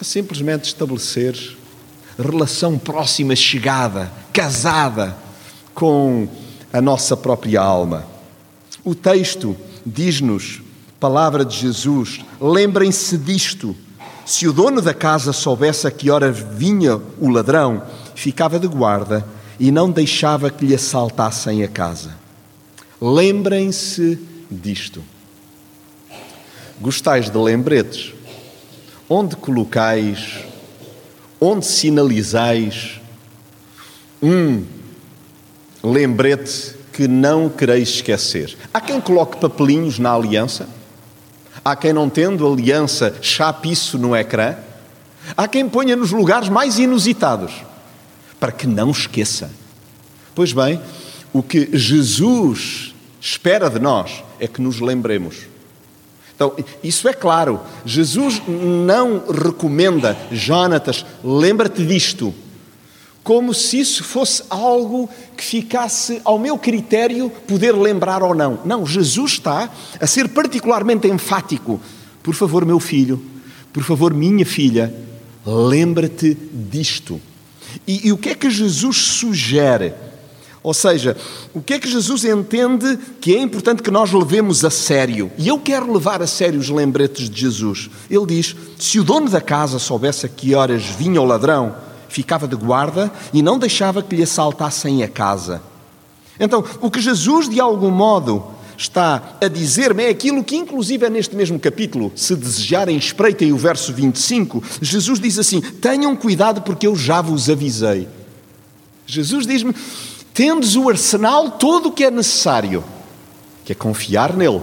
é 0.00 0.04
simplesmente 0.04 0.64
estabelecer 0.64 1.56
relação 2.18 2.78
próxima, 2.78 3.36
chegada, 3.36 4.10
casada 4.32 5.16
com 5.74 6.28
a 6.72 6.80
nossa 6.80 7.16
própria 7.16 7.60
alma. 7.60 8.04
O 8.84 8.94
texto 8.94 9.56
diz-nos, 9.86 10.60
palavra 10.98 11.44
de 11.44 11.56
Jesus, 11.56 12.20
lembrem-se 12.40 13.16
disto. 13.16 13.76
Se 14.26 14.46
o 14.46 14.52
dono 14.52 14.82
da 14.82 14.92
casa 14.92 15.32
soubesse 15.32 15.86
a 15.86 15.90
que 15.90 16.10
hora 16.10 16.30
vinha 16.30 17.00
o 17.18 17.30
ladrão, 17.30 17.82
ficava 18.14 18.58
de 18.58 18.66
guarda 18.66 19.24
e 19.58 19.70
não 19.70 19.90
deixava 19.90 20.50
que 20.50 20.66
lhe 20.66 20.74
assaltassem 20.74 21.62
a 21.62 21.68
casa. 21.68 22.16
Lembrem-se 23.00 24.18
disto. 24.50 25.02
Gostais 26.80 27.30
de 27.30 27.38
lembretes? 27.38 28.12
Onde 29.08 29.36
colocais, 29.36 30.44
onde 31.40 31.66
sinalizais 31.66 33.00
um 34.22 34.64
lembrete 35.82 36.74
que 36.92 37.06
não 37.06 37.48
quereis 37.48 37.90
esquecer? 37.90 38.56
Há 38.72 38.80
quem 38.80 39.00
coloque 39.00 39.38
papelinhos 39.38 39.98
na 39.98 40.12
aliança, 40.12 40.68
há 41.64 41.76
quem 41.76 41.92
não 41.92 42.10
tendo 42.10 42.50
aliança 42.50 43.16
chape 43.22 43.70
isso 43.70 43.98
no 43.98 44.16
ecrã, 44.16 44.56
há 45.36 45.46
quem 45.46 45.68
ponha 45.68 45.94
nos 45.94 46.10
lugares 46.10 46.48
mais 46.48 46.78
inusitados, 46.78 47.52
para 48.40 48.52
que 48.52 48.66
não 48.66 48.90
esqueça. 48.90 49.50
Pois 50.34 50.52
bem, 50.52 50.80
o 51.32 51.42
que 51.42 51.68
Jesus 51.72 52.94
espera 53.20 53.68
de 53.68 53.78
nós 53.78 54.22
é 54.40 54.46
que 54.46 54.60
nos 54.60 54.80
lembremos. 54.80 55.36
Então, 56.38 56.54
isso 56.84 57.08
é 57.08 57.12
claro. 57.12 57.60
Jesus 57.84 58.40
não 58.46 59.24
recomenda, 59.26 60.16
Jonatas, 60.30 61.04
lembra-te 61.24 61.84
disto, 61.84 62.32
como 63.24 63.52
se 63.52 63.80
isso 63.80 64.04
fosse 64.04 64.44
algo 64.48 65.10
que 65.36 65.42
ficasse 65.42 66.22
ao 66.24 66.38
meu 66.38 66.56
critério 66.56 67.28
poder 67.28 67.72
lembrar 67.72 68.22
ou 68.22 68.36
não. 68.36 68.60
Não, 68.64 68.86
Jesus 68.86 69.32
está 69.32 69.68
a 70.00 70.06
ser 70.06 70.28
particularmente 70.28 71.08
enfático. 71.08 71.80
Por 72.22 72.36
favor, 72.36 72.64
meu 72.64 72.78
filho, 72.78 73.20
por 73.72 73.82
favor, 73.82 74.14
minha 74.14 74.46
filha, 74.46 74.94
lembra-te 75.44 76.38
disto. 76.52 77.20
E, 77.84 78.06
e 78.06 78.12
o 78.12 78.16
que 78.16 78.28
é 78.28 78.34
que 78.36 78.48
Jesus 78.48 78.96
sugere? 78.96 79.92
Ou 80.68 80.74
seja, 80.74 81.16
o 81.54 81.62
que 81.62 81.72
é 81.72 81.78
que 81.78 81.90
Jesus 81.90 82.26
entende 82.26 82.98
que 83.22 83.34
é 83.34 83.40
importante 83.40 83.82
que 83.82 83.90
nós 83.90 84.12
levemos 84.12 84.66
a 84.66 84.70
sério? 84.70 85.32
E 85.38 85.48
eu 85.48 85.58
quero 85.58 85.90
levar 85.90 86.20
a 86.20 86.26
sério 86.26 86.60
os 86.60 86.68
lembretes 86.68 87.30
de 87.30 87.40
Jesus. 87.40 87.88
Ele 88.10 88.26
diz: 88.26 88.54
se 88.78 89.00
o 89.00 89.02
dono 89.02 89.30
da 89.30 89.40
casa 89.40 89.78
soubesse 89.78 90.26
a 90.26 90.28
que 90.28 90.54
horas 90.54 90.82
vinha 90.82 91.22
o 91.22 91.24
ladrão, 91.24 91.74
ficava 92.10 92.46
de 92.46 92.54
guarda 92.54 93.10
e 93.32 93.40
não 93.40 93.58
deixava 93.58 94.02
que 94.02 94.14
lhe 94.14 94.22
assaltassem 94.22 95.02
a 95.02 95.08
casa. 95.08 95.62
Então, 96.38 96.62
o 96.82 96.90
que 96.90 97.00
Jesus, 97.00 97.48
de 97.48 97.58
algum 97.58 97.90
modo, 97.90 98.44
está 98.76 99.38
a 99.40 99.48
dizer-me 99.48 100.02
é 100.02 100.10
aquilo 100.10 100.44
que, 100.44 100.54
inclusive, 100.54 101.06
é 101.06 101.08
neste 101.08 101.34
mesmo 101.34 101.58
capítulo, 101.58 102.12
se 102.14 102.36
desejarem, 102.36 102.94
espreitem 102.98 103.54
o 103.54 103.56
verso 103.56 103.90
25. 103.94 104.62
Jesus 104.82 105.18
diz 105.18 105.38
assim: 105.38 105.62
Tenham 105.62 106.14
cuidado, 106.14 106.60
porque 106.60 106.86
eu 106.86 106.94
já 106.94 107.22
vos 107.22 107.48
avisei. 107.48 108.06
Jesus 109.06 109.46
diz-me: 109.46 109.74
tendes 110.38 110.76
o 110.76 110.88
arsenal 110.88 111.50
todo 111.50 111.88
o 111.88 111.92
que 111.92 112.04
é 112.04 112.12
necessário, 112.12 112.84
que 113.64 113.72
é 113.72 113.74
confiar 113.74 114.36
nele 114.36 114.60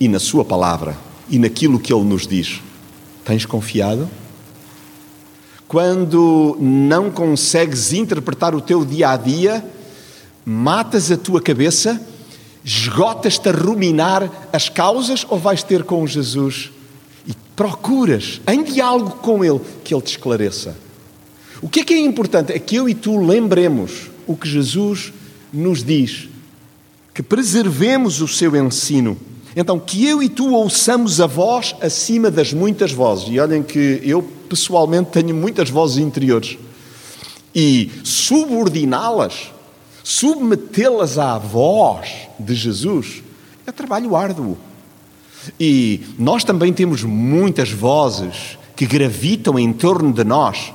e 0.00 0.08
na 0.08 0.18
sua 0.18 0.46
palavra 0.46 0.96
e 1.28 1.38
naquilo 1.38 1.78
que 1.78 1.92
ele 1.92 2.04
nos 2.04 2.26
diz. 2.26 2.62
Tens 3.22 3.44
confiado? 3.44 4.08
Quando 5.68 6.56
não 6.58 7.10
consegues 7.10 7.92
interpretar 7.92 8.54
o 8.54 8.62
teu 8.62 8.82
dia 8.82 9.10
a 9.10 9.18
dia, 9.18 9.62
matas 10.42 11.12
a 11.12 11.18
tua 11.18 11.42
cabeça, 11.42 12.00
esgotas-te 12.64 13.46
a 13.50 13.52
ruminar 13.52 14.48
as 14.50 14.70
causas 14.70 15.26
ou 15.28 15.38
vais 15.38 15.62
ter 15.62 15.84
com 15.84 16.06
Jesus 16.06 16.70
e 17.26 17.34
procuras 17.54 18.40
em 18.48 18.62
diálogo 18.62 19.18
com 19.20 19.44
Ele 19.44 19.60
que 19.84 19.94
Ele 19.94 20.00
te 20.00 20.12
esclareça? 20.12 20.74
O 21.60 21.68
que 21.68 21.80
é 21.80 21.84
que 21.84 21.92
é 21.92 21.98
importante? 21.98 22.54
É 22.54 22.58
que 22.58 22.76
eu 22.76 22.88
e 22.88 22.94
tu 22.94 23.18
lembremos 23.18 24.16
o 24.28 24.36
que 24.36 24.46
Jesus 24.46 25.12
nos 25.52 25.82
diz, 25.82 26.28
que 27.14 27.22
preservemos 27.22 28.20
o 28.20 28.28
seu 28.28 28.54
ensino. 28.54 29.16
Então, 29.56 29.80
que 29.80 30.06
eu 30.06 30.22
e 30.22 30.28
tu 30.28 30.52
ouçamos 30.52 31.20
a 31.20 31.26
voz 31.26 31.74
acima 31.80 32.30
das 32.30 32.52
muitas 32.52 32.92
vozes. 32.92 33.28
E 33.28 33.40
olhem 33.40 33.62
que 33.62 34.00
eu, 34.04 34.22
pessoalmente, 34.22 35.10
tenho 35.10 35.34
muitas 35.34 35.70
vozes 35.70 35.96
interiores. 35.96 36.58
E 37.54 37.90
subordiná-las, 38.04 39.50
submetê-las 40.04 41.18
à 41.18 41.38
voz 41.38 42.08
de 42.38 42.54
Jesus, 42.54 43.22
é 43.66 43.72
trabalho 43.72 44.14
árduo. 44.14 44.56
E 45.58 46.02
nós 46.18 46.44
também 46.44 46.72
temos 46.72 47.02
muitas 47.02 47.70
vozes 47.70 48.58
que 48.76 48.86
gravitam 48.86 49.58
em 49.58 49.72
torno 49.72 50.12
de 50.12 50.22
nós, 50.22 50.72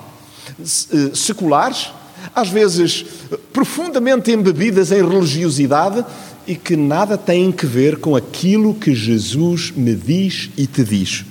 eh, 0.60 1.16
seculares 1.16 1.92
às 2.34 2.50
vezes 2.50 3.06
profundamente 3.52 4.32
embebidas 4.32 4.92
em 4.92 5.08
religiosidade 5.08 6.06
e 6.48 6.56
que 6.56 6.76
nada 6.76 7.18
têm 7.18 7.52
que 7.52 7.66
ver 7.66 7.98
com 7.98 8.16
aquilo 8.16 8.74
que 8.74 8.94
Jesus 8.94 9.72
me 9.72 9.96
diz 9.96 10.50
e 10.58 10.68
te 10.68 10.84
diz. 10.84 11.26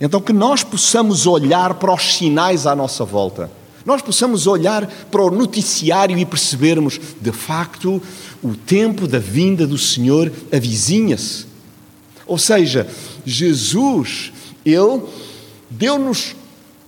Então, 0.00 0.20
que 0.20 0.32
nós 0.32 0.62
possamos 0.62 1.26
olhar 1.26 1.74
para 1.74 1.94
os 1.94 2.16
sinais 2.16 2.66
à 2.66 2.76
nossa 2.76 3.04
volta, 3.04 3.50
nós 3.84 4.02
possamos 4.02 4.46
olhar 4.46 4.86
para 5.10 5.22
o 5.22 5.30
noticiário 5.30 6.18
e 6.18 6.26
percebermos, 6.26 7.00
de 7.20 7.32
facto, 7.32 8.02
o 8.42 8.54
tempo 8.54 9.06
da 9.06 9.18
vinda 9.18 9.66
do 9.66 9.78
Senhor 9.78 10.30
avizinha-se. 10.52 11.46
Ou 12.26 12.36
seja, 12.36 12.86
Jesus, 13.24 14.32
Ele 14.64 15.02
deu-nos 15.70 16.34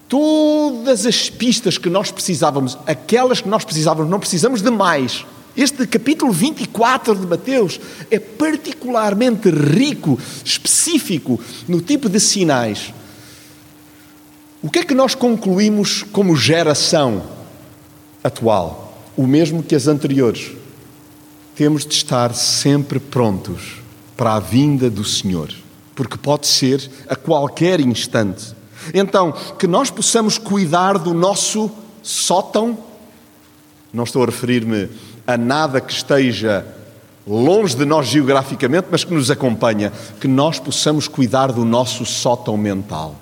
todas 0.09 1.05
as 1.07 1.29
pistas 1.29 1.77
que 1.77 1.91
nós 1.91 2.11
precisávamos, 2.11 2.79
aquelas 2.87 3.41
que 3.41 3.49
nós 3.49 3.65
precisávamos, 3.65 4.11
não 4.11 4.19
precisamos 4.19 4.63
de 4.63 4.71
mais. 4.71 5.25
Este 5.57 5.87
capítulo 5.87 6.33
24 6.33 7.15
de 7.15 7.27
Mateus 7.27 7.81
é 8.11 8.19
particularmente 8.19 9.51
rico, 9.51 10.19
específico 10.45 11.39
no 11.67 11.81
tipo 11.81 12.09
de 12.09 12.19
sinais. 12.19 12.95
O 14.63 14.71
que 14.71 14.81
é 14.81 14.85
que 14.85 14.95
nós 14.95 15.15
concluímos 15.15 16.03
como 16.05 16.37
geração 16.37 17.23
atual? 18.23 19.03
O 19.17 19.27
mesmo 19.27 19.63
que 19.63 19.75
as 19.75 19.87
anteriores. 19.87 20.53
Temos 21.55 21.85
de 21.85 21.95
estar 21.95 22.35
sempre 22.35 23.01
prontos 23.01 23.79
para 24.17 24.35
a 24.35 24.41
vinda 24.41 24.89
do 24.89 25.05
Senhor, 25.05 25.53
porque 25.95 26.17
pode 26.17 26.47
ser 26.47 26.89
a 27.09 27.17
qualquer 27.17 27.81
instante. 27.81 28.58
Então, 28.95 29.33
que 29.59 29.67
nós 29.67 29.91
possamos 29.91 30.39
cuidar 30.39 30.99
do 30.99 31.15
nosso 31.15 31.71
sótão, 32.03 32.79
não 33.93 34.05
estou 34.05 34.23
a 34.23 34.27
referir-me 34.27 34.89
a 35.27 35.37
nada 35.37 35.81
que 35.81 35.93
esteja 35.93 36.67
longe 37.27 37.77
de 37.77 37.85
nós 37.85 38.07
geograficamente, 38.07 38.89
mas 38.91 39.05
que 39.05 39.13
nos 39.13 39.31
acompanha, 39.31 39.93
que 40.21 40.27
nós 40.27 40.59
possamos 40.59 41.07
cuidar 41.07 41.53
do 41.53 41.65
nosso 41.65 42.07
sótão 42.07 42.57
mental. 42.57 43.15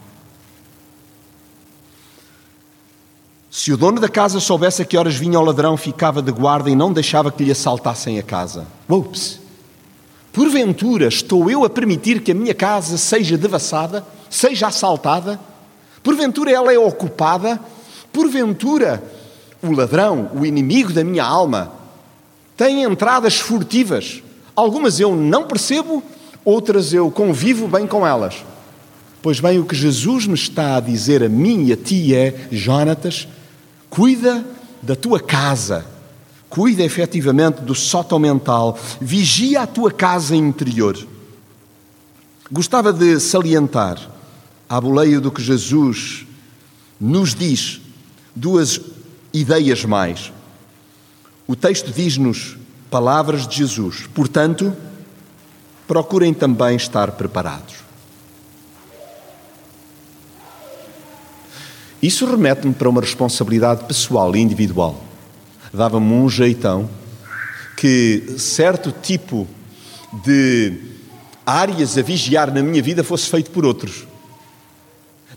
Se 3.50 3.73
o 3.73 3.76
dono 3.76 3.99
da 3.99 4.08
casa 4.08 4.38
soubesse 4.38 4.82
a 4.82 4.85
que 4.85 4.96
horas 4.96 5.16
vinha 5.16 5.40
o 5.40 5.42
ladrão, 5.42 5.76
ficava 5.76 6.20
de 6.20 6.30
guarda 6.30 6.70
e 6.70 6.76
não 6.76 6.92
deixava 6.92 7.32
que 7.32 7.42
lhe 7.42 7.50
assaltassem 7.50 8.18
a 8.18 8.23
casa. 8.23 8.66
Ups! 8.88 9.40
Porventura 10.30 11.08
estou 11.08 11.50
eu 11.50 11.64
a 11.64 11.70
permitir 11.70 12.20
que 12.20 12.32
a 12.32 12.35
minha 12.35 12.54
casa 12.54 12.99
seja 12.99 13.38
devassada, 13.38 14.04
seja 14.28 14.66
assaltada? 14.66 15.40
Porventura 16.06 16.52
ela 16.52 16.72
é 16.72 16.78
ocupada? 16.78 17.60
Porventura 18.12 19.02
o 19.60 19.72
ladrão, 19.72 20.30
o 20.36 20.46
inimigo 20.46 20.92
da 20.92 21.02
minha 21.02 21.25
alma, 21.25 21.72
tem 22.56 22.84
entradas 22.84 23.40
furtivas? 23.40 24.22
Algumas 24.54 25.00
eu 25.00 25.16
não 25.16 25.48
percebo, 25.48 26.00
outras 26.44 26.92
eu 26.92 27.10
convivo 27.10 27.66
bem 27.66 27.88
com 27.88 28.06
elas. 28.06 28.36
Pois 29.20 29.40
bem, 29.40 29.58
o 29.58 29.64
que 29.64 29.75
Jesus 29.75 30.28
me 30.28 30.34
está 30.34 30.76
a 30.76 30.80
dizer 30.80 31.25
a 31.25 31.28
mim 31.28 31.64
e 31.64 31.72
a 31.72 31.76
ti 31.76 32.14
é: 32.14 32.46
Jonatas, 32.52 33.26
cuida 33.90 34.46
da 34.80 34.94
tua 34.94 35.18
casa, 35.18 35.84
cuida 36.48 36.84
efetivamente 36.84 37.62
do 37.62 37.75
sótão 37.75 38.20
mental, 38.20 38.78
vigia 39.00 39.62
a 39.62 39.66
tua 39.66 39.90
casa 39.90 40.36
interior. 40.36 40.96
Gostava 42.48 42.92
de 42.92 43.18
salientar 43.18 44.14
à 44.68 44.80
boleia 44.80 45.20
do 45.20 45.30
que 45.30 45.42
Jesus 45.42 46.26
nos 47.00 47.35
diz, 47.35 47.80
duas 48.35 48.80
ideias 49.32 49.85
mais. 49.85 50.32
O 51.46 51.54
texto 51.54 51.92
diz-nos, 51.92 52.56
palavras 52.90 53.46
de 53.46 53.56
Jesus. 53.56 54.06
Portanto, 54.14 54.75
procurem 55.87 56.35
também 56.35 56.76
estar 56.76 57.12
preparados. 57.12 57.76
Isso 62.02 62.26
remete-me 62.26 62.75
para 62.75 62.88
uma 62.88 63.00
responsabilidade 63.00 63.85
pessoal 63.85 64.35
e 64.37 64.40
individual. 64.40 65.02
Dava-me 65.73 66.12
um 66.12 66.28
jeitão 66.28 66.88
que 67.76 68.37
certo 68.38 68.92
tipo 69.02 69.46
de 70.25 70.73
áreas 71.44 71.96
a 71.96 72.02
vigiar 72.02 72.52
na 72.52 72.62
minha 72.62 72.82
vida 72.82 73.04
fosse 73.04 73.28
feito 73.28 73.50
por 73.50 73.64
outros. 73.64 74.06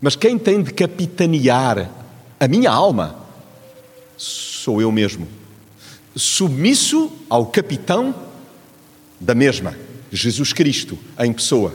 Mas 0.00 0.16
quem 0.16 0.38
tem 0.38 0.62
de 0.62 0.72
capitanear 0.72 1.90
a 2.38 2.48
minha 2.48 2.70
alma 2.70 3.16
sou 4.16 4.80
eu 4.80 4.92
mesmo, 4.92 5.26
submisso 6.14 7.10
ao 7.28 7.46
capitão 7.46 8.14
da 9.18 9.34
mesma, 9.34 9.76
Jesus 10.10 10.52
Cristo, 10.52 10.98
em 11.18 11.32
pessoa. 11.32 11.74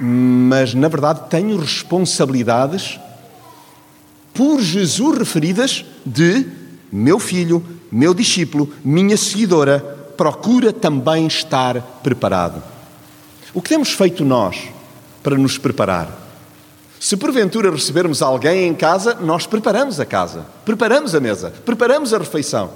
Mas, 0.00 0.74
na 0.74 0.88
verdade, 0.88 1.28
tenho 1.28 1.56
responsabilidades 1.58 2.98
por 4.32 4.60
Jesus 4.60 5.18
referidas 5.18 5.84
de 6.04 6.46
meu 6.90 7.18
filho, 7.18 7.64
meu 7.90 8.14
discípulo, 8.14 8.72
minha 8.84 9.16
seguidora, 9.16 9.80
procura 10.16 10.72
também 10.72 11.26
estar 11.26 11.80
preparado. 12.02 12.62
O 13.52 13.60
que 13.60 13.68
temos 13.68 13.90
feito 13.90 14.24
nós 14.24 14.56
para 15.22 15.36
nos 15.36 15.58
preparar? 15.58 16.29
Se 17.00 17.16
porventura 17.16 17.70
recebermos 17.70 18.20
alguém 18.20 18.68
em 18.68 18.74
casa, 18.74 19.14
nós 19.14 19.46
preparamos 19.46 19.98
a 19.98 20.04
casa, 20.04 20.44
preparamos 20.66 21.14
a 21.14 21.18
mesa, 21.18 21.50
preparamos 21.64 22.12
a 22.12 22.18
refeição. 22.18 22.70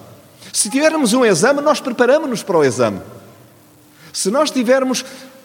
Se 0.51 0.71
tivermos 0.71 1.13
um 1.13 1.27
exame, 1.27 1.61
nós 1.61 1.79
preparamos-nos 1.79 2.43
para 2.43 2.57
o 2.57 2.65
exame. 2.65 3.03
Se 4.15 4.31
nós 4.31 4.51
tivermos 4.51 5.05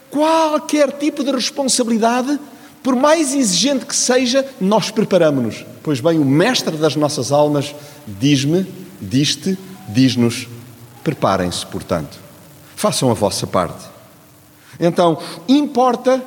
qualquer 0.10 0.94
tipo 0.94 1.26
de 1.26 1.32
responsabilidade, 1.32 2.40
por 2.82 2.96
mais 2.96 3.36
exigente 3.36 3.86
que 3.86 3.96
seja, 3.96 4.48
nós 4.62 4.90
preparamos-nos. 4.90 5.66
Pois 5.84 6.00
bem, 6.00 6.18
o 6.18 6.24
mestre 6.24 6.78
das 6.78 6.96
nossas 6.96 7.34
almas 7.34 7.76
diz-me, 8.08 8.66
diz-te, 9.02 9.58
diz-nos: 9.90 10.48
preparem-se, 11.04 11.66
portanto, 11.66 12.18
façam 12.78 13.12
a 13.12 13.14
vossa 13.14 13.46
parte. 13.46 13.86
Então, 14.80 15.18
importa 15.50 16.24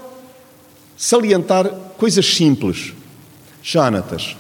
salientar 0.99 1.67
coisas 2.03 2.27
simples. 2.27 2.93
Jonatas, 3.63 4.37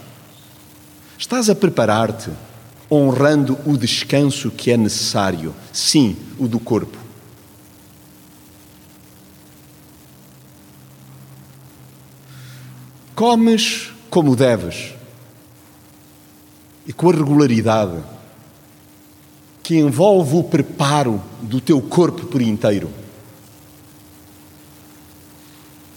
estás 1.16 1.49
a 1.49 1.54
preparar-te 1.54 2.28
honrando 2.90 3.57
o 3.64 3.78
descanso 3.78 4.50
que 4.50 4.73
é 4.73 4.76
necessário? 4.76 5.54
Sim, 5.73 6.16
o 6.40 6.49
do 6.49 6.59
corpo. 6.59 6.99
Comes 13.14 13.92
como 14.11 14.35
deves 14.35 14.95
e 16.85 16.92
com 16.92 17.11
a 17.11 17.12
regularidade 17.12 18.02
que 19.62 19.78
envolve 19.78 20.35
o 20.35 20.42
preparo 20.42 21.23
do 21.40 21.61
teu 21.61 21.81
corpo 21.81 22.26
por 22.26 22.42
inteiro. 22.42 23.01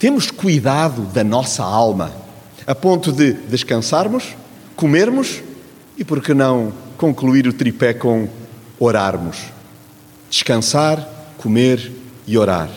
Temos 0.06 0.30
cuidado 0.30 1.02
da 1.12 1.24
nossa 1.24 1.64
alma, 1.64 2.12
a 2.64 2.76
ponto 2.76 3.10
de 3.10 3.32
descansarmos, 3.32 4.36
comermos 4.76 5.42
e, 5.98 6.04
por 6.04 6.22
que 6.22 6.32
não, 6.32 6.72
concluir 6.96 7.48
o 7.48 7.52
tripé 7.52 7.92
com 7.92 8.28
orarmos. 8.78 9.36
Descansar, 10.30 11.34
comer 11.38 11.90
e 12.24 12.38
orar. 12.38 12.70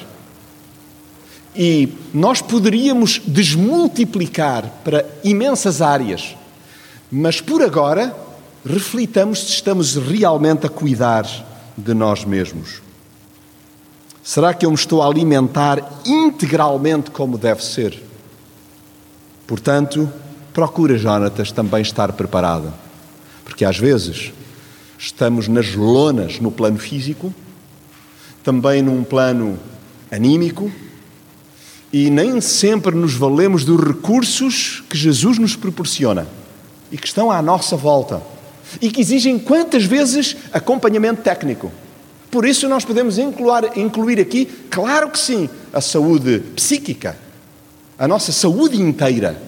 E 1.55 1.89
nós 2.11 2.41
poderíamos 2.41 3.21
desmultiplicar 3.23 4.81
para 4.83 5.05
imensas 5.23 5.83
áreas, 5.83 6.35
mas 7.11 7.39
por 7.39 7.61
agora 7.61 8.11
reflitamos 8.65 9.45
se 9.45 9.51
estamos 9.51 9.95
realmente 9.95 10.65
a 10.65 10.69
cuidar 10.69 11.27
de 11.77 11.93
nós 11.93 12.25
mesmos. 12.25 12.88
Será 14.29 14.53
que 14.53 14.63
eu 14.63 14.69
me 14.69 14.75
estou 14.75 15.01
a 15.01 15.07
alimentar 15.07 16.01
integralmente 16.05 17.09
como 17.09 17.35
deve 17.35 17.65
ser? 17.65 17.99
Portanto, 19.47 20.07
procura, 20.53 20.95
Jonatas, 20.99 21.51
também 21.51 21.81
estar 21.81 22.13
preparado. 22.13 22.71
Porque 23.43 23.65
às 23.65 23.79
vezes 23.79 24.31
estamos 24.99 25.47
nas 25.47 25.73
lonas 25.73 26.39
no 26.39 26.51
plano 26.51 26.77
físico, 26.77 27.33
também 28.43 28.83
num 28.83 29.03
plano 29.03 29.57
anímico, 30.11 30.71
e 31.91 32.11
nem 32.11 32.39
sempre 32.39 32.95
nos 32.95 33.15
valemos 33.15 33.65
dos 33.65 33.83
recursos 33.83 34.83
que 34.87 34.95
Jesus 34.95 35.39
nos 35.39 35.55
proporciona 35.55 36.27
e 36.91 36.99
que 36.99 37.07
estão 37.07 37.31
à 37.31 37.41
nossa 37.41 37.75
volta 37.75 38.21
e 38.79 38.91
que 38.91 39.01
exigem 39.01 39.39
quantas 39.39 39.85
vezes 39.85 40.37
acompanhamento 40.53 41.23
técnico. 41.23 41.71
Por 42.31 42.45
isso, 42.45 42.69
nós 42.69 42.85
podemos 42.85 43.17
incluir, 43.17 44.19
aqui, 44.19 44.45
claro 44.69 45.09
que 45.09 45.17
sim, 45.17 45.49
a 45.73 45.81
saúde 45.81 46.39
psíquica, 46.55 47.17
a 47.97 48.07
nossa 48.07 48.31
saúde 48.31 48.79
inteira. 48.79 49.41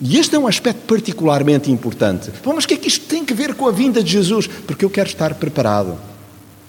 E 0.00 0.18
este 0.18 0.36
é 0.36 0.38
um 0.38 0.46
aspecto 0.46 0.86
particularmente 0.86 1.70
importante. 1.70 2.30
Bom, 2.42 2.54
mas 2.54 2.64
o 2.64 2.68
que 2.68 2.74
é 2.74 2.76
que 2.76 2.88
isto 2.88 3.06
tem 3.06 3.24
a 3.28 3.34
ver 3.34 3.54
com 3.54 3.68
a 3.68 3.72
vinda 3.72 4.02
de 4.02 4.12
Jesus? 4.12 4.46
Porque 4.46 4.84
eu 4.84 4.90
quero 4.90 5.08
estar 5.08 5.34
preparado 5.34 5.98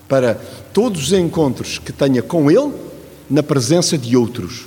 para 0.08 0.36
todos 0.74 1.04
os 1.04 1.14
encontros 1.14 1.78
que 1.78 1.94
tenha 1.94 2.22
com 2.22 2.50
Ele 2.50 2.74
na 3.30 3.44
presença 3.44 3.98
de 3.98 4.18
outros. 4.18 4.66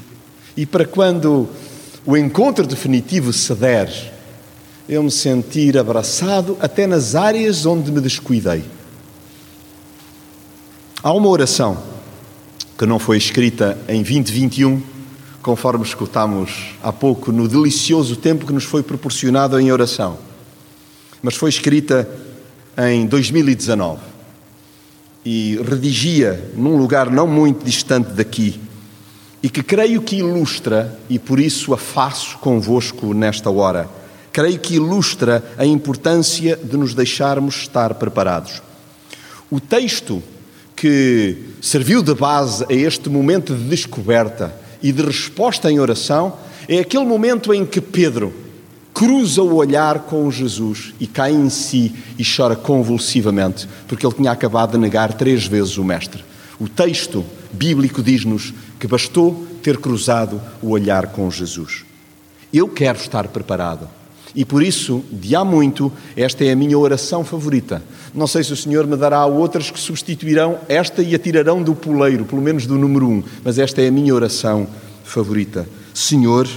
E 0.56 0.64
para 0.64 0.84
quando 0.84 1.48
o 2.06 2.16
encontro 2.16 2.66
definitivo 2.66 3.32
se 3.32 3.52
der, 3.54 4.12
eu 4.88 5.02
me 5.02 5.10
sentir 5.10 5.76
abraçado 5.76 6.56
até 6.60 6.86
nas 6.86 7.14
áreas 7.14 7.66
onde 7.66 7.90
me 7.90 8.00
descuidei. 8.00 8.62
Há 11.04 11.12
uma 11.12 11.26
oração 11.26 11.82
que 12.78 12.86
não 12.86 12.96
foi 12.96 13.16
escrita 13.16 13.76
em 13.88 14.04
2021, 14.04 14.80
conforme 15.42 15.84
escutámos 15.84 16.76
há 16.80 16.92
pouco, 16.92 17.32
no 17.32 17.48
delicioso 17.48 18.14
tempo 18.14 18.46
que 18.46 18.52
nos 18.52 18.62
foi 18.62 18.84
proporcionado 18.84 19.58
em 19.58 19.72
oração, 19.72 20.16
mas 21.20 21.34
foi 21.34 21.50
escrita 21.50 22.08
em 22.78 23.04
2019 23.06 24.00
e 25.24 25.60
redigia 25.68 26.52
num 26.54 26.76
lugar 26.76 27.10
não 27.10 27.26
muito 27.26 27.64
distante 27.64 28.12
daqui 28.12 28.60
e 29.42 29.50
que 29.50 29.60
creio 29.64 30.02
que 30.02 30.18
ilustra, 30.18 30.96
e 31.10 31.18
por 31.18 31.40
isso 31.40 31.74
a 31.74 31.76
faço 31.76 32.38
convosco 32.38 33.12
nesta 33.12 33.50
hora, 33.50 33.90
creio 34.32 34.60
que 34.60 34.76
ilustra 34.76 35.42
a 35.58 35.66
importância 35.66 36.56
de 36.56 36.76
nos 36.76 36.94
deixarmos 36.94 37.56
estar 37.56 37.94
preparados. 37.94 38.62
O 39.50 39.58
texto 39.58 40.22
que 40.82 41.36
serviu 41.60 42.02
de 42.02 42.12
base 42.12 42.66
a 42.68 42.74
este 42.74 43.08
momento 43.08 43.54
de 43.54 43.62
descoberta 43.68 44.52
e 44.82 44.90
de 44.90 45.00
resposta 45.00 45.70
em 45.70 45.78
oração 45.78 46.36
é 46.68 46.80
aquele 46.80 47.04
momento 47.04 47.54
em 47.54 47.64
que 47.64 47.80
Pedro 47.80 48.34
cruza 48.92 49.44
o 49.44 49.54
olhar 49.54 50.00
com 50.00 50.28
Jesus 50.28 50.92
e 50.98 51.06
cai 51.06 51.30
em 51.30 51.48
si 51.50 51.94
e 52.18 52.24
chora 52.24 52.56
convulsivamente, 52.56 53.68
porque 53.86 54.04
ele 54.04 54.16
tinha 54.16 54.32
acabado 54.32 54.72
de 54.72 54.78
negar 54.78 55.12
três 55.12 55.46
vezes 55.46 55.78
o 55.78 55.84
Mestre. 55.84 56.24
O 56.58 56.68
texto 56.68 57.24
bíblico 57.52 58.02
diz-nos 58.02 58.52
que 58.80 58.88
bastou 58.88 59.46
ter 59.62 59.78
cruzado 59.78 60.42
o 60.60 60.70
olhar 60.70 61.12
com 61.12 61.30
Jesus. 61.30 61.84
Eu 62.52 62.68
quero 62.68 62.98
estar 62.98 63.28
preparado. 63.28 63.88
E 64.34 64.44
por 64.44 64.62
isso, 64.62 65.04
de 65.12 65.36
há 65.36 65.44
muito, 65.44 65.92
esta 66.16 66.44
é 66.44 66.52
a 66.52 66.56
minha 66.56 66.78
oração 66.78 67.22
favorita. 67.22 67.82
Não 68.14 68.26
sei 68.26 68.42
se 68.42 68.52
o 68.52 68.56
Senhor 68.56 68.86
me 68.86 68.96
dará 68.96 69.24
outras 69.26 69.70
que 69.70 69.78
substituirão 69.78 70.58
esta 70.68 71.02
e 71.02 71.14
a 71.14 71.18
tirarão 71.18 71.62
do 71.62 71.74
poleiro, 71.74 72.24
pelo 72.24 72.40
menos 72.40 72.66
do 72.66 72.78
número 72.78 73.08
um, 73.08 73.22
mas 73.44 73.58
esta 73.58 73.82
é 73.82 73.88
a 73.88 73.92
minha 73.92 74.14
oração 74.14 74.66
favorita. 75.04 75.68
Senhor, 75.92 76.48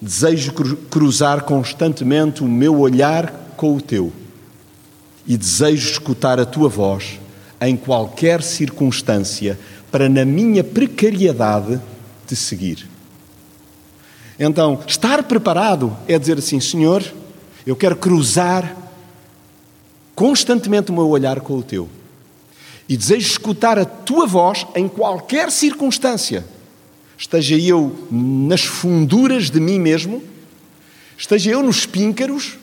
desejo 0.00 0.52
cruzar 0.90 1.44
constantemente 1.44 2.42
o 2.42 2.48
meu 2.48 2.78
olhar 2.78 3.54
com 3.56 3.74
o 3.74 3.80
teu 3.80 4.12
e 5.26 5.36
desejo 5.36 5.90
escutar 5.90 6.38
a 6.38 6.44
tua 6.46 6.68
voz 6.68 7.18
em 7.60 7.76
qualquer 7.76 8.42
circunstância 8.42 9.58
para, 9.90 10.08
na 10.08 10.24
minha 10.24 10.62
precariedade, 10.62 11.80
te 12.26 12.36
seguir. 12.36 12.86
Então, 14.38 14.80
estar 14.86 15.22
preparado 15.24 15.96
é 16.06 16.18
dizer 16.18 16.38
assim: 16.38 16.60
Senhor, 16.60 17.02
eu 17.66 17.74
quero 17.74 17.96
cruzar 17.96 18.76
constantemente 20.14 20.90
o 20.90 20.94
meu 20.94 21.08
olhar 21.08 21.40
com 21.40 21.58
o 21.58 21.62
teu 21.62 21.88
e 22.88 22.96
desejo 22.96 23.26
escutar 23.26 23.78
a 23.78 23.84
tua 23.84 24.26
voz 24.26 24.66
em 24.74 24.88
qualquer 24.88 25.50
circunstância. 25.50 26.46
Esteja 27.16 27.56
eu 27.56 28.06
nas 28.10 28.62
funduras 28.62 29.50
de 29.50 29.60
mim 29.60 29.78
mesmo, 29.78 30.22
esteja 31.16 31.50
eu 31.50 31.62
nos 31.62 31.84
píncaros, 31.84 32.56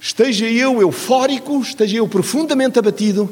esteja 0.00 0.46
eu 0.46 0.80
eufórico, 0.80 1.60
esteja 1.60 1.96
eu 1.96 2.06
profundamente 2.06 2.78
abatido, 2.78 3.28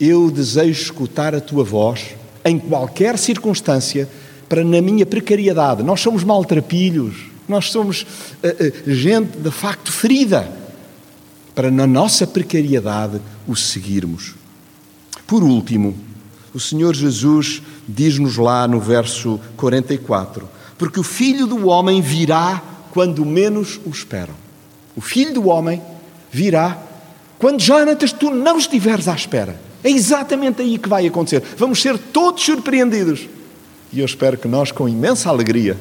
eu 0.00 0.30
desejo 0.30 0.80
escutar 0.80 1.34
a 1.34 1.40
tua 1.40 1.64
voz 1.64 2.14
em 2.44 2.58
qualquer 2.58 3.18
circunstância 3.18 4.08
para 4.48 4.64
na 4.64 4.80
minha 4.80 5.04
precariedade. 5.04 5.82
Nós 5.82 6.00
somos 6.00 6.24
maltrapilhos, 6.24 7.14
nós 7.48 7.70
somos 7.70 8.02
uh, 8.02 8.46
uh, 8.46 8.92
gente 8.92 9.38
de 9.38 9.50
facto 9.50 9.92
ferida, 9.92 10.50
para 11.54 11.70
na 11.70 11.86
nossa 11.86 12.26
precariedade 12.26 13.20
o 13.46 13.56
seguirmos. 13.56 14.34
Por 15.26 15.42
último, 15.42 15.96
o 16.54 16.60
Senhor 16.60 16.94
Jesus 16.94 17.62
diz-nos 17.86 18.36
lá 18.36 18.66
no 18.66 18.80
verso 18.80 19.40
44: 19.56 20.48
Porque 20.78 21.00
o 21.00 21.02
Filho 21.02 21.46
do 21.46 21.68
Homem 21.68 22.00
virá 22.00 22.62
quando 22.92 23.24
menos 23.24 23.80
o 23.84 23.90
esperam. 23.90 24.34
O 24.96 25.00
Filho 25.00 25.34
do 25.34 25.48
Homem 25.48 25.82
virá 26.30 26.78
quando 27.38 27.62
antes 27.72 28.12
tu 28.12 28.30
não 28.30 28.58
estiveres 28.58 29.06
à 29.06 29.14
espera. 29.14 29.60
É 29.82 29.90
exatamente 29.90 30.60
aí 30.60 30.76
que 30.76 30.88
vai 30.88 31.06
acontecer. 31.06 31.42
Vamos 31.56 31.80
ser 31.80 31.96
todos 31.98 32.42
surpreendidos. 32.42 33.28
E 33.92 34.00
eu 34.00 34.06
espero 34.06 34.36
que 34.36 34.48
nós, 34.48 34.70
com 34.70 34.88
imensa 34.88 35.28
alegria, 35.28 35.76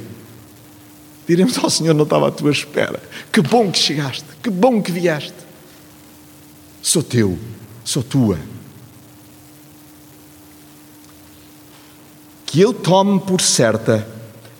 diremos 1.27 1.57
ao 1.57 1.69
Senhor: 1.69 1.93
Não 1.93 2.03
estava 2.03 2.29
à 2.29 2.31
tua 2.31 2.51
espera. 2.51 3.01
Que 3.31 3.41
bom 3.41 3.71
que 3.71 3.77
chegaste, 3.77 4.25
que 4.41 4.49
bom 4.49 4.81
que 4.81 4.91
vieste. 4.91 5.33
Sou 6.81 7.03
teu, 7.03 7.37
sou 7.83 8.01
tua. 8.01 8.39
Que 12.45 12.61
eu 12.61 12.73
tome 12.73 13.19
por 13.19 13.41
certa 13.41 14.07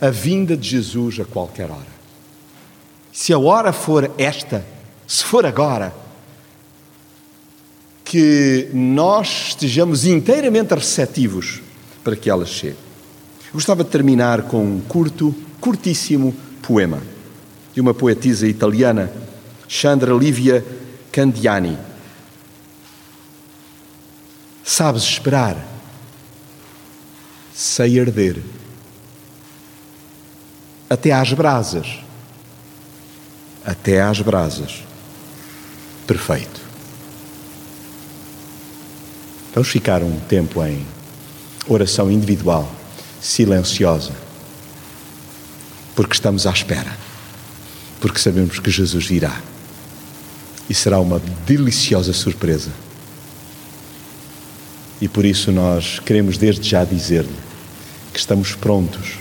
a 0.02 0.10
vinda 0.10 0.58
de 0.58 0.70
Jesus 0.70 1.20
a 1.20 1.26
qualquer 1.26 1.72
hora. 1.72 1.98
Se 3.14 3.32
a 3.32 3.40
hora 3.40 3.72
for 3.72 4.12
esta, 4.18 4.66
se 5.08 5.24
for 5.24 5.46
agora, 5.46 5.94
que 8.04 8.70
nós 8.74 9.48
estejamos 9.50 10.06
inteiramente 10.06 10.74
receptivos 10.74 11.62
para 12.04 12.16
que 12.16 12.30
ela 12.30 12.46
chegue. 12.46 12.87
Gostava 13.54 13.84
de 13.84 13.90
terminar 13.90 14.44
com 14.44 14.64
um 14.64 14.82
curto, 14.82 15.34
curtíssimo 15.60 16.36
poema 16.62 17.02
de 17.74 17.82
uma 17.82 17.94
poetisa 17.94 18.48
italiana, 18.48 19.12
Chandra 19.68 20.14
Livia 20.14 20.66
Candiani. 21.12 21.78
Sabes 24.64 25.04
esperar, 25.04 25.56
sei 27.54 28.00
arder, 28.00 28.42
até 30.90 31.12
às 31.12 31.32
brasas, 31.34 32.00
até 33.66 34.02
às 34.02 34.20
brasas. 34.22 34.84
Perfeito. 36.06 36.62
Vamos 39.54 39.70
ficar 39.70 40.04
um 40.04 40.20
tempo 40.20 40.64
em 40.64 40.86
oração 41.68 42.12
individual, 42.12 42.72
silenciosa, 43.22 44.12
porque 45.96 46.14
estamos 46.14 46.46
à 46.46 46.52
espera, 46.52 46.96
porque 48.00 48.20
sabemos 48.20 48.60
que 48.60 48.72
Jesus 48.72 49.06
virá 49.06 49.42
e 50.70 50.74
será 50.74 51.00
uma 51.00 51.22
deliciosa 51.46 52.14
surpresa. 52.14 52.72
E 55.00 55.08
por 55.08 55.26
isso 55.26 55.52
nós 55.52 56.00
queremos 56.00 56.38
desde 56.38 56.68
já 56.68 56.84
dizer-lhe 56.84 57.36
que 58.12 58.20
estamos 58.20 58.56
prontos, 58.56 59.16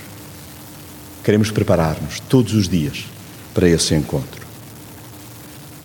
queremos 1.23 1.51
preparar-nos 1.51 2.19
todos 2.21 2.53
os 2.53 2.67
dias 2.67 3.05
para 3.53 3.69
esse 3.69 3.93
encontro. 3.93 4.46